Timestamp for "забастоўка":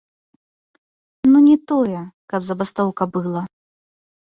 2.49-3.03